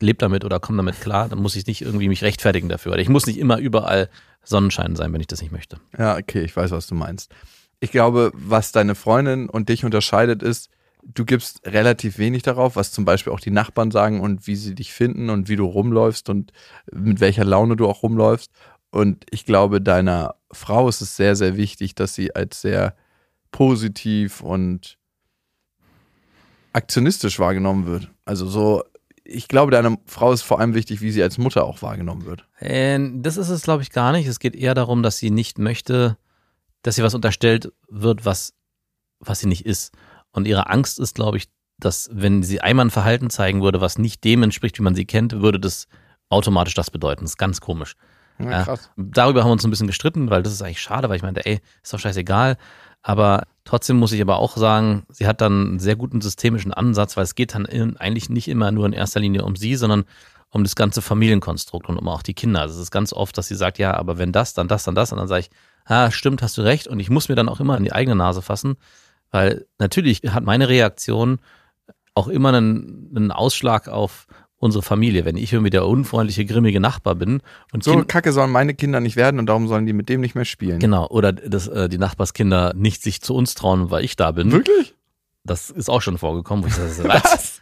leb 0.01 0.19
damit 0.19 0.45
oder 0.45 0.61
komm 0.61 0.77
damit 0.77 1.01
klar, 1.01 1.29
dann 1.29 1.41
muss 1.41 1.57
ich 1.57 1.67
nicht 1.67 1.83
irgendwie 1.83 2.09
mich 2.09 2.23
rechtfertigen 2.23 2.69
dafür. 2.69 2.99
Ich 2.99 3.09
muss 3.09 3.27
nicht 3.27 3.39
immer 3.39 3.59
überall 3.59 4.11
Sonnenschein 4.43 4.97
sein, 4.97 5.13
wenn 5.13 5.21
ich 5.21 5.27
das 5.27 5.41
nicht 5.41 5.53
möchte. 5.53 5.79
Ja, 5.97 6.17
okay, 6.17 6.43
ich 6.43 6.57
weiß, 6.57 6.71
was 6.73 6.87
du 6.87 6.95
meinst. 6.95 7.33
Ich 7.81 7.91
glaube, 7.91 8.31
was 8.35 8.73
deine 8.73 8.95
Freundin 8.95 9.49
und 9.49 9.69
dich 9.69 9.85
unterscheidet, 9.85 10.43
ist, 10.43 10.71
du 11.03 11.25
gibst 11.25 11.67
relativ 11.67 12.19
wenig 12.19 12.43
darauf, 12.43 12.77
was 12.77 12.93
zum 12.93 13.05
Beispiel 13.05 13.33
auch 13.33 13.41
die 13.41 13.51
Nachbarn 13.51 13.91
sagen 13.91 14.21
und 14.21 14.47
wie 14.47 14.57
sie 14.57 14.75
dich 14.75 14.93
finden 14.93 15.31
und 15.31 15.49
wie 15.49 15.57
du 15.57 15.65
rumläufst 15.65 16.29
und 16.29 16.53
mit 16.93 17.21
welcher 17.21 17.45
Laune 17.45 17.77
du 17.77 17.89
auch 17.89 18.03
rumläufst. 18.03 18.51
Und 18.91 19.25
ich 19.31 19.47
glaube, 19.47 19.81
deiner 19.81 20.35
Frau 20.53 20.89
ist 20.89 21.01
es 21.01 21.17
sehr, 21.17 21.35
sehr 21.35 21.57
wichtig, 21.57 21.95
dass 21.95 22.15
sie 22.15 22.35
als 22.35 22.61
sehr 22.61 22.95
positiv 23.51 24.43
und 24.43 24.99
aktionistisch 26.73 27.39
wahrgenommen 27.39 27.87
wird. 27.87 28.11
Also 28.25 28.47
so, 28.47 28.85
ich 29.25 29.49
glaube, 29.49 29.71
deiner 29.71 29.97
Frau 30.07 30.33
ist 30.33 30.43
vor 30.43 30.61
allem 30.61 30.75
wichtig, 30.75 31.01
wie 31.01 31.11
sie 31.11 31.23
als 31.23 31.39
Mutter 31.39 31.65
auch 31.65 31.83
wahrgenommen 31.83 32.27
wird. 32.27 32.47
Äh, 32.59 32.99
das 33.15 33.37
ist 33.37 33.49
es, 33.49 33.63
glaube 33.63 33.83
ich, 33.83 33.91
gar 33.91 34.13
nicht. 34.13 34.27
Es 34.27 34.39
geht 34.39 34.57
eher 34.57 34.75
darum, 34.75 35.03
dass 35.03 35.19
sie 35.19 35.31
nicht 35.31 35.59
möchte, 35.59 36.17
dass 36.83 36.97
sie 36.97 37.03
was 37.03 37.15
unterstellt 37.15 37.73
wird, 37.89 38.25
was, 38.25 38.55
was 39.21 39.41
sie 39.41 39.49
nicht 39.49 39.67
ist. 39.67 39.93
Und 40.33 40.47
ihre 40.47 40.71
Angst 40.71 40.99
ist, 40.99 41.15
glaube 41.15 41.37
ich, 41.37 41.49
dass 41.79 42.09
wenn 42.13 42.43
sie 42.43 42.61
einmal 42.61 42.87
ein 42.87 42.91
Verhalten 42.91 43.31
zeigen 43.31 43.63
würde, 43.63 43.81
was 43.81 43.99
nicht 43.99 44.25
dem 44.25 44.43
entspricht, 44.43 44.79
wie 44.79 44.83
man 44.83 44.95
sie 44.95 45.05
kennt, 45.05 45.41
würde 45.41 45.61
das 45.61 45.89
automatisch 46.29 46.75
das 46.75 46.91
bedeuten. 46.91 47.25
Das 47.25 47.33
ist 47.33 47.39
ganz 47.39 47.61
komisch. 47.61 47.97
Ja, 48.39 48.65
krass. 48.65 48.91
Darüber 48.97 49.43
haben 49.43 49.49
wir 49.49 49.53
uns 49.53 49.65
ein 49.65 49.71
bisschen 49.71 49.87
gestritten, 49.87 50.31
weil 50.31 50.43
das 50.43 50.53
ist 50.53 50.63
eigentlich 50.63 50.81
schade, 50.81 51.09
weil 51.09 51.17
ich 51.17 51.23
meinte, 51.23 51.45
ey, 51.45 51.61
ist 51.83 51.93
doch 51.93 51.99
scheißegal. 51.99 52.57
Aber 53.03 53.45
trotzdem 53.65 53.99
muss 53.99 54.13
ich 54.13 54.21
aber 54.21 54.39
auch 54.39 54.57
sagen, 54.57 55.05
sie 55.09 55.27
hat 55.27 55.41
dann 55.41 55.69
einen 55.69 55.79
sehr 55.79 55.97
guten 55.97 56.21
systemischen 56.21 56.73
Ansatz, 56.73 57.17
weil 57.17 57.25
es 57.25 57.35
geht 57.35 57.55
dann 57.55 57.65
in, 57.65 57.97
eigentlich 57.97 58.29
nicht 58.29 58.49
immer 58.49 58.73
nur 58.73 58.87
in 58.87 58.93
erster 58.93 59.21
Linie 59.21 59.45
um 59.45 59.57
sie, 59.57 59.77
sondern 59.77 60.05
um 60.51 60.65
das 60.65 60.77
ganze 60.77 61.01
Familienkonstrukt 61.01 61.89
und 61.89 61.97
um 61.97 62.09
auch 62.09 62.23
die 62.23 62.35
Kinder. 62.35 62.61
Also 62.61 62.75
es 62.75 62.83
ist 62.83 62.91
ganz 62.91 63.13
oft, 63.13 63.37
dass 63.39 63.49
sie 63.49 63.55
sagt, 63.55 63.79
ja, 63.79 63.95
aber 63.95 64.19
wenn 64.19 64.33
das, 64.33 64.53
dann 64.53 64.69
das, 64.69 64.85
dann 64.85 64.95
das. 64.95 65.11
Und 65.11 65.19
dann 65.19 65.29
sage 65.29 65.41
ich, 65.41 65.51
ah, 65.87 66.11
stimmt, 66.11 66.43
hast 66.43 66.59
du 66.59 66.63
recht. 66.63 66.87
Und 66.87 67.01
ich 67.01 67.09
muss 67.09 67.29
mir 67.29 67.35
dann 67.35 67.49
auch 67.49 67.61
immer 67.61 67.77
in 67.77 67.85
die 67.85 67.93
eigene 67.93 68.17
Nase 68.17 68.43
fassen, 68.43 68.77
weil 69.31 69.67
natürlich 69.79 70.21
hat 70.29 70.45
meine 70.45 70.69
Reaktion 70.69 71.39
auch 72.15 72.29
immer 72.29 72.51
einen, 72.51 73.11
einen 73.15 73.33
Ausschlag 73.33 73.89
auf 73.89 74.27
unsere 74.63 74.83
Familie. 74.83 75.25
Wenn 75.25 75.37
ich 75.37 75.53
irgendwie 75.53 75.71
der 75.71 75.87
unfreundliche, 75.87 76.45
grimmige 76.45 76.79
Nachbar 76.81 77.15
bin 77.17 77.43
und 77.73 77.83
So 77.83 77.93
Kind- 77.93 78.09
kacke 78.09 78.33
sollen 78.33 78.51
meine 78.51 78.75
Kinder 78.75 79.01
nicht 79.01 79.17
werden 79.17 79.39
und 79.41 79.47
darum 79.47 79.67
sollen 79.69 79.87
die 79.87 79.93
mit 79.93 80.09
dem 80.09 80.21
nicht 80.21 80.35
mehr 80.35 80.45
spielen. 80.45 80.79
genau 80.79 81.07
oder 81.09 81.33
dass 81.33 81.67
äh, 81.69 81.89
die 81.89 81.99
Nachbarskinder 81.99 82.73
nicht 82.77 83.03
sich 83.03 83.21
zu 83.21 83.35
uns 83.35 83.55
trauen, 83.55 83.91
weil 83.91 84.05
ich 84.05 84.17
da 84.17 84.31
bin, 84.33 84.53
Wirklich? 84.53 84.95
das 85.45 85.71
ist 85.71 85.91
auch 85.91 86.01
schon 86.01 86.17
vorgekommen. 86.19 86.63
Wo 86.65 86.69
ich 86.69 86.75
sage, 86.75 87.09
was? 87.09 87.61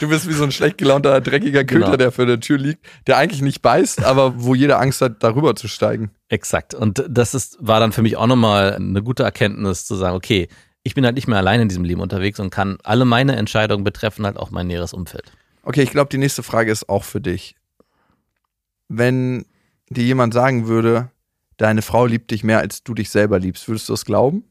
Du 0.00 0.08
bist 0.08 0.28
wie 0.28 0.32
so 0.32 0.42
ein 0.44 0.50
schlecht 0.52 0.78
gelaunter, 0.78 1.20
dreckiger 1.20 1.64
Köter, 1.64 1.84
Genau. 1.86 1.96
der 1.96 2.10
vor 2.12 2.26
der 2.26 2.40
Tür 2.40 2.58
liegt, 2.58 2.84
der 3.06 3.16
eigentlich 3.18 3.40
nicht 3.42 3.62
beißt, 3.62 4.04
aber 4.04 4.42
wo 4.42 4.54
jeder 4.56 4.80
Angst 4.80 5.00
hat, 5.00 5.22
darüber 5.22 5.54
zu 5.54 5.68
steigen. 5.68 6.10
Exakt. 6.28 6.74
Und 6.74 7.04
das 7.08 7.34
ist, 7.34 7.56
war 7.60 7.78
dann 7.80 7.92
für 7.92 8.02
mich 8.02 8.16
auch 8.16 8.26
nochmal 8.26 8.74
eine 8.74 9.02
gute 9.02 9.22
Erkenntnis 9.22 9.86
zu 9.86 9.94
sagen, 9.94 10.16
okay, 10.16 10.48
ich 10.82 10.94
bin 10.94 11.04
halt 11.04 11.14
nicht 11.14 11.28
mehr 11.28 11.38
allein 11.38 11.60
in 11.60 11.68
diesem 11.68 11.84
Leben 11.84 12.00
unterwegs 12.00 12.40
und 12.40 12.50
kann 12.50 12.78
alle 12.82 13.04
meine 13.04 13.36
Entscheidungen 13.36 13.84
betreffen 13.84 14.24
halt 14.26 14.36
auch 14.38 14.50
mein 14.50 14.66
näheres 14.66 14.92
Umfeld. 14.94 15.30
Okay, 15.62 15.82
ich 15.82 15.90
glaube, 15.90 16.10
die 16.10 16.18
nächste 16.18 16.42
Frage 16.42 16.72
ist 16.72 16.88
auch 16.88 17.04
für 17.04 17.20
dich. 17.20 17.56
Wenn 18.88 19.44
dir 19.88 20.04
jemand 20.04 20.34
sagen 20.34 20.66
würde, 20.66 21.10
deine 21.56 21.82
Frau 21.82 22.06
liebt 22.06 22.30
dich 22.30 22.44
mehr, 22.44 22.58
als 22.58 22.82
du 22.82 22.94
dich 22.94 23.10
selber 23.10 23.38
liebst, 23.38 23.68
würdest 23.68 23.88
du 23.88 23.92
das 23.92 24.04
glauben? 24.04 24.44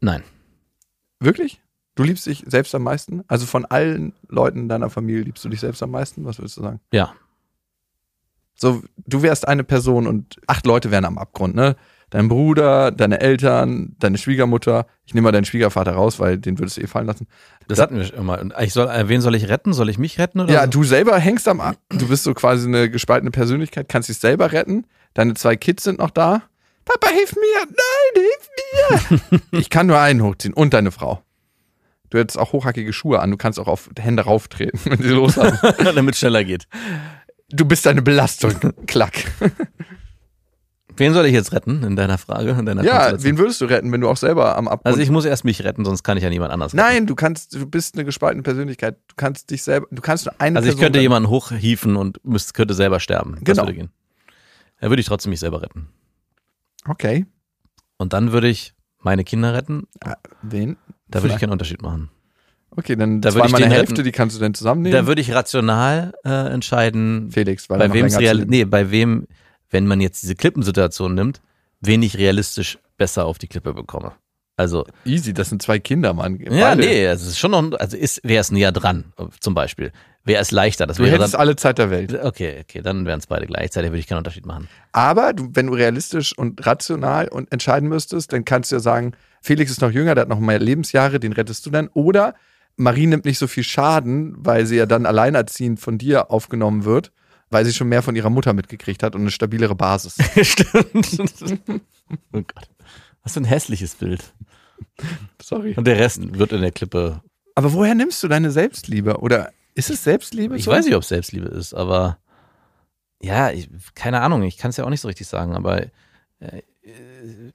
Nein. 0.00 0.22
Wirklich? 1.20 1.60
Du 1.94 2.02
liebst 2.02 2.26
dich 2.26 2.44
selbst 2.46 2.74
am 2.74 2.82
meisten? 2.82 3.22
Also 3.28 3.46
von 3.46 3.64
allen 3.64 4.12
Leuten 4.28 4.60
in 4.60 4.68
deiner 4.68 4.90
Familie 4.90 5.22
liebst 5.22 5.44
du 5.44 5.48
dich 5.48 5.60
selbst 5.60 5.82
am 5.82 5.92
meisten? 5.92 6.24
Was 6.24 6.38
würdest 6.38 6.56
du 6.56 6.62
sagen? 6.62 6.80
Ja. 6.92 7.14
So, 8.56 8.82
du 8.96 9.22
wärst 9.22 9.46
eine 9.46 9.64
Person 9.64 10.06
und 10.06 10.40
acht 10.46 10.66
Leute 10.66 10.90
wären 10.90 11.04
am 11.04 11.18
Abgrund, 11.18 11.54
ne? 11.54 11.76
Dein 12.14 12.28
Bruder, 12.28 12.92
deine 12.92 13.20
Eltern, 13.20 13.96
deine 13.98 14.18
Schwiegermutter. 14.18 14.86
Ich 15.04 15.14
nehme 15.14 15.24
mal 15.24 15.32
deinen 15.32 15.46
Schwiegervater 15.46 15.94
raus, 15.94 16.20
weil 16.20 16.38
den 16.38 16.60
würdest 16.60 16.76
du 16.76 16.82
eh 16.82 16.86
fallen 16.86 17.08
lassen. 17.08 17.26
Das 17.66 17.78
Da- 17.78 17.82
hatten 17.82 17.96
wir 17.96 18.04
schon 18.04 18.24
mal. 18.24 18.40
Und 18.40 18.54
Ich 18.60 18.72
soll, 18.72 18.86
äh, 18.88 19.08
wen 19.08 19.20
soll 19.20 19.34
ich 19.34 19.48
retten? 19.48 19.72
Soll 19.72 19.88
ich 19.88 19.98
mich 19.98 20.16
retten 20.20 20.38
oder? 20.38 20.52
Ja, 20.54 20.62
so? 20.66 20.70
du 20.70 20.84
selber 20.84 21.18
hängst 21.18 21.48
am 21.48 21.60
A 21.60 21.74
Du 21.88 22.06
bist 22.06 22.22
so 22.22 22.32
quasi 22.32 22.68
eine 22.68 22.88
gespaltene 22.88 23.32
Persönlichkeit, 23.32 23.88
kannst 23.88 24.08
dich 24.10 24.18
selber 24.18 24.52
retten. 24.52 24.86
Deine 25.14 25.34
zwei 25.34 25.56
Kids 25.56 25.82
sind 25.82 25.98
noch 25.98 26.10
da. 26.10 26.42
Papa, 26.84 27.08
hilf 27.08 27.34
mir! 27.34 27.66
Nein, 27.66 29.10
hilf 29.10 29.40
mir! 29.40 29.40
ich 29.58 29.68
kann 29.68 29.88
nur 29.88 29.98
einen 29.98 30.22
hochziehen 30.22 30.54
und 30.54 30.72
deine 30.72 30.92
Frau. 30.92 31.20
Du 32.10 32.18
hättest 32.18 32.38
auch 32.38 32.52
hochhackige 32.52 32.92
Schuhe 32.92 33.18
an, 33.18 33.32
du 33.32 33.36
kannst 33.36 33.58
auch 33.58 33.66
auf 33.66 33.90
Hände 33.98 34.22
rauftreten, 34.22 34.78
wenn 34.84 35.02
sie 35.02 35.08
los 35.08 35.36
haben. 35.36 35.58
Damit 35.96 36.14
es 36.14 36.20
schneller 36.20 36.44
geht. 36.44 36.68
Du 37.50 37.64
bist 37.64 37.88
eine 37.88 38.02
Belastung. 38.02 38.52
Klack. 38.86 39.14
Wen 40.96 41.12
soll 41.12 41.26
ich 41.26 41.32
jetzt 41.32 41.52
retten 41.52 41.82
in 41.82 41.96
deiner 41.96 42.18
Frage? 42.18 42.50
In 42.50 42.66
deiner 42.66 42.84
Ja, 42.84 43.14
wen 43.22 43.36
würdest 43.38 43.60
du 43.60 43.64
retten, 43.64 43.90
wenn 43.92 44.00
du 44.00 44.08
auch 44.08 44.16
selber 44.16 44.56
am 44.56 44.68
Abgrund 44.68 44.86
also 44.86 45.00
ich 45.00 45.10
muss 45.10 45.24
erst 45.24 45.44
mich 45.44 45.64
retten, 45.64 45.84
sonst 45.84 46.02
kann 46.04 46.16
ich 46.16 46.22
ja 46.22 46.30
niemand 46.30 46.52
anders 46.52 46.72
retten. 46.72 46.76
Nein, 46.86 47.06
du 47.06 47.14
kannst, 47.14 47.54
du 47.54 47.66
bist 47.66 47.94
eine 47.96 48.04
gespaltene 48.04 48.42
Persönlichkeit. 48.42 48.96
Du 49.08 49.14
kannst 49.16 49.50
dich 49.50 49.62
selber, 49.64 49.86
du 49.90 50.00
kannst 50.02 50.26
nur 50.26 50.34
eine 50.38 50.56
Also 50.58 50.68
ich 50.68 50.74
Person 50.74 50.84
könnte 50.84 50.98
retten. 50.98 51.02
jemanden 51.02 51.28
hochhieven 51.30 51.96
und 51.96 52.24
müsste, 52.24 52.52
könnte 52.52 52.74
selber 52.74 53.00
sterben. 53.00 53.34
Das 53.42 53.44
Genau. 53.56 53.62
würde 53.62 53.74
gehen. 53.74 53.90
Da 54.80 54.88
würde 54.88 55.00
ich 55.00 55.06
trotzdem 55.06 55.30
mich 55.30 55.40
selber 55.40 55.62
retten. 55.62 55.88
Okay. 56.88 57.26
Und 57.96 58.12
dann 58.12 58.32
würde 58.32 58.48
ich 58.48 58.74
meine 59.00 59.24
Kinder 59.24 59.54
retten. 59.54 59.84
Ah, 60.04 60.16
Wen? 60.42 60.76
Da 61.08 61.22
würde 61.22 61.34
ich 61.34 61.40
keinen 61.40 61.52
Unterschied 61.52 61.82
machen. 61.82 62.10
Okay, 62.76 62.96
dann 62.96 63.20
Da 63.20 63.32
würde 63.34 63.46
ich 63.46 63.52
zweimal 63.52 63.60
den 63.60 63.66
eine 63.66 63.74
Hälfte, 63.76 63.92
retten. 63.92 64.04
die 64.04 64.12
kannst 64.12 64.36
du 64.36 64.40
dann 64.40 64.52
zusammennehmen. 64.54 64.98
Da 64.98 65.06
würde 65.06 65.20
ich 65.20 65.32
rational 65.32 66.12
äh, 66.24 66.52
entscheiden, 66.52 67.30
Felix, 67.30 67.70
weil 67.70 67.76
er 67.76 67.84
bei 67.84 67.86
noch 67.88 67.94
wem 67.94 68.06
es 68.06 68.12
länger 68.14 68.22
real, 68.24 68.34
zu 68.34 68.38
leben- 68.40 68.50
nee, 68.50 68.64
bei 68.64 68.90
wem, 68.90 69.26
wenn 69.74 69.86
man 69.86 70.00
jetzt 70.00 70.22
diese 70.22 70.34
Klippensituation 70.36 71.14
nimmt, 71.14 71.42
wen 71.80 72.02
ich 72.02 72.16
realistisch 72.16 72.78
besser 72.96 73.26
auf 73.26 73.38
die 73.38 73.48
Klippe 73.48 73.74
bekomme. 73.74 74.12
Also, 74.56 74.86
Easy, 75.04 75.34
das 75.34 75.48
sind 75.48 75.60
zwei 75.62 75.80
Kinder, 75.80 76.14
Mann. 76.14 76.38
ja, 76.38 76.68
Beide. 76.68 76.82
nee, 76.82 77.04
es 77.06 77.26
ist 77.26 77.38
schon 77.40 77.50
noch, 77.50 77.72
also 77.80 77.96
ist, 77.96 78.20
wer 78.22 78.40
ist 78.40 78.52
näher 78.52 78.70
dran, 78.70 79.12
zum 79.40 79.52
Beispiel. 79.52 79.90
Wer 80.22 80.40
ist 80.40 80.52
leichter? 80.52 80.86
Das 80.86 80.96
Du 80.98 81.02
wäre 81.02 81.16
hättest 81.16 81.34
dann, 81.34 81.40
alle 81.40 81.56
Zeit 81.56 81.76
der 81.78 81.90
Welt. 81.90 82.14
okay, 82.22 82.60
okay, 82.62 82.80
dann 82.80 83.04
wären 83.04 83.18
es 83.18 83.26
beide 83.26 83.46
gleichzeitig, 83.46 83.90
würde 83.90 83.98
ich 83.98 84.06
keinen 84.06 84.18
Unterschied 84.18 84.46
machen. 84.46 84.68
Aber 84.92 85.32
du, 85.32 85.50
wenn 85.54 85.66
du 85.66 85.74
realistisch 85.74 86.38
und 86.38 86.64
rational 86.64 87.26
und 87.28 87.50
entscheiden 87.52 87.88
müsstest, 87.88 88.32
dann 88.32 88.44
kannst 88.44 88.70
du 88.70 88.76
ja 88.76 88.80
sagen, 88.80 89.12
Felix 89.42 89.72
ist 89.72 89.80
noch 89.82 89.90
jünger, 89.90 90.14
der 90.14 90.22
hat 90.22 90.28
noch 90.28 90.38
mehr 90.38 90.60
Lebensjahre, 90.60 91.18
den 91.18 91.32
rettest 91.32 91.66
du 91.66 91.70
dann. 91.70 91.88
Oder 91.88 92.36
Marie 92.76 93.06
nimmt 93.08 93.24
nicht 93.24 93.38
so 93.38 93.48
viel 93.48 93.64
Schaden, 93.64 94.34
weil 94.38 94.66
sie 94.66 94.76
ja 94.76 94.86
dann 94.86 95.04
alleinerziehend 95.04 95.80
von 95.80 95.98
dir 95.98 96.30
aufgenommen 96.30 96.84
wird, 96.84 97.10
weil 97.54 97.64
sie 97.64 97.72
schon 97.72 97.88
mehr 97.88 98.02
von 98.02 98.16
ihrer 98.16 98.30
Mutter 98.30 98.52
mitgekriegt 98.52 99.02
hat 99.02 99.14
und 99.14 99.22
eine 99.22 99.30
stabilere 99.30 99.74
Basis. 99.74 100.16
Stimmt. 100.42 101.20
oh 102.32 102.42
Gott. 102.42 102.68
Was 103.22 103.32
für 103.32 103.40
ein 103.40 103.44
hässliches 103.44 103.94
Bild. 103.94 104.34
Sorry. 105.40 105.74
Und 105.76 105.86
der 105.86 105.98
Rest 105.98 106.36
wird 106.36 106.52
in 106.52 106.60
der 106.60 106.72
Klippe. 106.72 107.22
Aber 107.54 107.72
woher 107.72 107.94
nimmst 107.94 108.22
du 108.22 108.28
deine 108.28 108.50
Selbstliebe? 108.50 109.18
Oder 109.18 109.52
ist 109.74 109.88
es 109.88 110.04
Selbstliebe? 110.04 110.56
Ich 110.56 110.64
so? 110.64 110.72
weiß 110.72 110.84
nicht, 110.84 110.96
ob 110.96 111.02
es 111.02 111.08
Selbstliebe 111.08 111.46
ist, 111.46 111.74
aber 111.74 112.18
ja, 113.22 113.50
ich, 113.50 113.70
keine 113.94 114.20
Ahnung, 114.20 114.42
ich 114.42 114.58
kann 114.58 114.70
es 114.70 114.76
ja 114.76 114.84
auch 114.84 114.90
nicht 114.90 115.00
so 115.00 115.08
richtig 115.08 115.28
sagen, 115.28 115.54
aber 115.54 115.82
äh, 115.82 115.90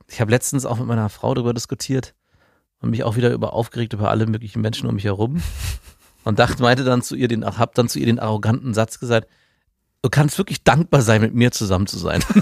ich 0.08 0.22
habe 0.22 0.32
letztens 0.32 0.66
auch 0.66 0.80
mit 0.80 0.88
meiner 0.88 1.10
Frau 1.10 1.34
darüber 1.34 1.54
diskutiert 1.54 2.16
und 2.80 2.90
mich 2.90 3.04
auch 3.04 3.18
wieder 3.18 3.32
über 3.32 3.54
aufgeregt 3.54 3.94
über 3.94 4.10
alle 4.10 4.26
möglichen 4.26 4.62
Menschen 4.62 4.88
um 4.88 4.96
mich 4.96 5.04
herum 5.04 5.44
und 6.24 6.40
dachte, 6.40 6.64
meinte 6.64 6.84
dann 6.84 7.02
zu 7.02 7.16
ihr 7.16 7.28
den, 7.28 7.46
hab 7.46 7.76
dann 7.76 7.90
zu 7.90 8.00
ihr 8.00 8.06
den 8.06 8.20
arroganten 8.20 8.74
Satz 8.74 9.00
gesagt, 9.00 9.28
du 10.02 10.10
kannst 10.10 10.38
wirklich 10.38 10.64
dankbar 10.64 11.02
sein, 11.02 11.22
mit 11.22 11.34
mir 11.34 11.52
zusammen 11.52 11.88
zu 11.88 11.98
sein. 11.98 12.24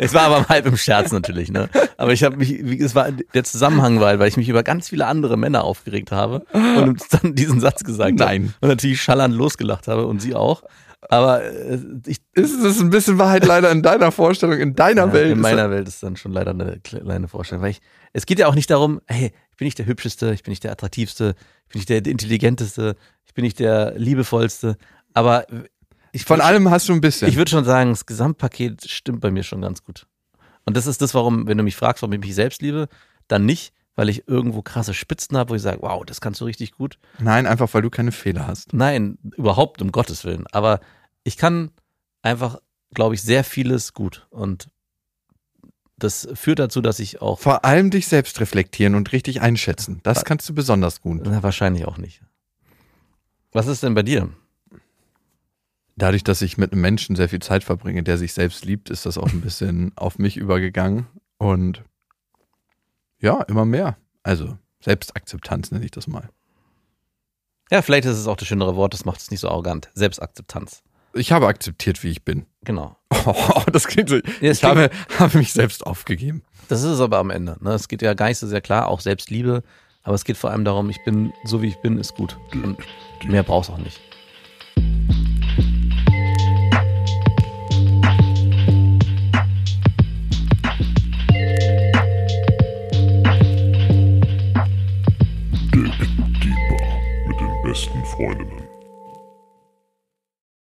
Es 0.00 0.12
war 0.14 0.22
aber 0.22 0.48
halb 0.48 0.66
im 0.66 0.76
Scherz 0.76 1.12
natürlich, 1.12 1.50
ne? 1.50 1.68
Aber 1.96 2.12
ich 2.12 2.22
habe 2.24 2.36
mich, 2.36 2.64
wie, 2.64 2.80
es 2.80 2.94
war 2.94 3.10
der 3.12 3.44
Zusammenhang 3.44 4.00
war, 4.00 4.18
weil 4.18 4.28
ich 4.28 4.36
mich 4.36 4.48
über 4.48 4.62
ganz 4.62 4.88
viele 4.88 5.06
andere 5.06 5.36
Männer 5.36 5.64
aufgeregt 5.64 6.12
habe 6.12 6.44
und 6.52 7.00
dann 7.10 7.34
diesen 7.34 7.60
Satz 7.60 7.84
gesagt 7.84 8.20
habe. 8.20 8.30
Nein. 8.30 8.54
Und 8.60 8.68
natürlich 8.68 9.00
schallern 9.00 9.32
losgelacht 9.32 9.88
habe 9.88 10.06
und 10.06 10.20
sie 10.20 10.34
auch. 10.34 10.62
Aber 11.08 11.44
äh, 11.44 11.78
ich, 12.06 12.18
Ist 12.32 12.62
es 12.62 12.80
ein 12.80 12.90
bisschen 12.90 13.18
Wahrheit 13.18 13.44
leider 13.46 13.70
in 13.70 13.82
deiner 13.82 14.10
Vorstellung, 14.10 14.58
in 14.58 14.74
deiner 14.74 15.06
ja, 15.06 15.12
Welt? 15.12 15.32
in 15.32 15.40
meiner 15.40 15.70
Welt 15.70 15.86
ist 15.86 16.02
dann 16.02 16.16
schon 16.16 16.32
leider 16.32 16.50
eine 16.50 16.80
kleine 16.80 17.28
Vorstellung, 17.28 17.62
weil 17.62 17.70
ich, 17.70 17.80
es 18.12 18.26
geht 18.26 18.38
ja 18.38 18.48
auch 18.48 18.54
nicht 18.54 18.70
darum, 18.70 19.00
hey, 19.06 19.32
ich 19.50 19.56
bin 19.56 19.66
nicht 19.66 19.78
der 19.78 19.86
hübscheste, 19.86 20.32
ich 20.32 20.42
bin 20.42 20.52
nicht 20.52 20.64
der 20.64 20.72
attraktivste, 20.72 21.34
ich 21.66 21.72
bin 21.72 21.78
nicht 21.78 21.88
der 21.88 22.04
intelligenteste, 22.04 22.96
ich 23.24 23.34
bin 23.34 23.44
nicht 23.44 23.58
der 23.60 23.94
liebevollste, 23.96 24.76
aber 25.16 25.46
ich 26.12 26.24
Von 26.24 26.42
allem 26.42 26.70
hast 26.70 26.88
du 26.88 26.92
ein 26.92 27.00
bisschen. 27.00 27.28
ich 27.28 27.36
würde 27.36 27.50
schon 27.50 27.64
sagen, 27.64 27.90
das 27.90 28.04
Gesamtpaket 28.04 28.88
stimmt 28.88 29.20
bei 29.20 29.30
mir 29.30 29.42
schon 29.42 29.62
ganz 29.62 29.82
gut. 29.82 30.06
Und 30.66 30.76
das 30.76 30.86
ist 30.86 31.00
das, 31.00 31.14
warum, 31.14 31.46
wenn 31.46 31.56
du 31.56 31.64
mich 31.64 31.74
fragst, 31.74 32.02
warum 32.02 32.12
ich 32.12 32.20
mich 32.20 32.34
selbst 32.34 32.60
liebe, 32.60 32.88
dann 33.26 33.46
nicht, 33.46 33.72
weil 33.94 34.10
ich 34.10 34.28
irgendwo 34.28 34.60
krasse 34.60 34.92
Spitzen 34.92 35.38
habe, 35.38 35.50
wo 35.50 35.54
ich 35.54 35.62
sage, 35.62 35.78
wow, 35.80 36.04
das 36.04 36.20
kannst 36.20 36.40
du 36.42 36.44
richtig 36.44 36.72
gut. 36.72 36.98
Nein, 37.18 37.46
einfach 37.46 37.72
weil 37.72 37.80
du 37.80 37.88
keine 37.88 38.12
Fehler 38.12 38.46
hast. 38.46 38.74
Nein, 38.74 39.16
überhaupt, 39.36 39.80
um 39.80 39.90
Gottes 39.90 40.24
Willen. 40.24 40.46
Aber 40.52 40.80
ich 41.24 41.38
kann 41.38 41.70
einfach, 42.20 42.58
glaube 42.92 43.14
ich, 43.14 43.22
sehr 43.22 43.42
vieles 43.42 43.94
gut. 43.94 44.26
Und 44.28 44.68
das 45.96 46.28
führt 46.34 46.58
dazu, 46.58 46.82
dass 46.82 46.98
ich 46.98 47.22
auch, 47.22 47.40
Vor 47.40 47.64
allem 47.64 47.90
dich 47.90 48.06
selbst 48.06 48.38
reflektieren 48.40 48.94
und 48.96 49.12
richtig 49.12 49.40
einschätzen. 49.40 50.00
Das 50.02 50.26
kannst 50.26 50.46
du 50.48 50.54
besonders 50.54 51.00
gut. 51.00 51.22
na, 51.24 51.42
wahrscheinlich 51.42 51.86
auch 51.86 51.96
nicht. 51.96 52.22
Was 53.52 53.66
ist 53.66 53.82
denn 53.82 53.94
bei 53.94 54.02
dir? 54.02 54.28
Dadurch, 55.96 56.24
dass 56.24 56.42
ich 56.42 56.58
mit 56.58 56.72
einem 56.72 56.82
Menschen 56.82 57.16
sehr 57.16 57.28
viel 57.28 57.40
Zeit 57.40 57.64
verbringe, 57.64 58.02
der 58.02 58.18
sich 58.18 58.34
selbst 58.34 58.64
liebt, 58.64 58.90
ist 58.90 59.06
das 59.06 59.18
auch 59.18 59.32
ein 59.32 59.40
bisschen 59.42 59.92
auf 59.96 60.18
mich 60.18 60.36
übergegangen. 60.36 61.06
Und 61.38 61.82
ja, 63.18 63.42
immer 63.42 63.64
mehr. 63.64 63.96
Also 64.22 64.58
Selbstakzeptanz 64.80 65.70
nenne 65.70 65.84
ich 65.84 65.90
das 65.90 66.06
mal. 66.06 66.28
Ja, 67.70 67.82
vielleicht 67.82 68.04
ist 68.04 68.18
es 68.18 68.26
auch 68.26 68.36
das 68.36 68.46
schönere 68.46 68.76
Wort, 68.76 68.94
das 68.94 69.04
macht 69.04 69.20
es 69.20 69.30
nicht 69.30 69.40
so 69.40 69.48
arrogant. 69.48 69.90
Selbstakzeptanz. 69.94 70.82
Ich 71.14 71.32
habe 71.32 71.46
akzeptiert, 71.48 72.02
wie 72.04 72.10
ich 72.10 72.24
bin. 72.24 72.46
Genau. 72.62 72.96
Oh, 73.28 73.62
das 73.72 73.88
klingt 73.88 74.08
so. 74.08 74.16
Ja, 74.40 74.52
ich 74.52 74.62
habe, 74.62 74.88
habe 75.18 75.38
mich 75.38 75.52
selbst 75.52 75.84
aufgegeben. 75.84 76.44
Das 76.68 76.82
ist 76.82 76.90
es 76.90 77.00
aber 77.00 77.18
am 77.18 77.30
Ende. 77.30 77.56
Ne? 77.60 77.72
Es 77.72 77.88
geht 77.88 78.00
ja 78.00 78.14
gar 78.14 78.28
nicht 78.28 78.38
so 78.38 78.46
sehr 78.46 78.60
klar, 78.60 78.86
auch 78.86 79.00
Selbstliebe. 79.00 79.64
Aber 80.04 80.14
es 80.14 80.24
geht 80.24 80.36
vor 80.36 80.50
allem 80.52 80.64
darum, 80.64 80.90
ich 80.90 81.02
bin 81.04 81.32
so 81.42 81.60
wie 81.60 81.66
ich 81.66 81.76
bin, 81.78 81.98
ist 81.98 82.14
gut. 82.14 82.38
Und 82.52 82.78
mehr 83.26 83.42
brauchst 83.42 83.70
auch 83.70 83.78
nicht. 83.78 84.00
Freundinnen. 98.16 98.55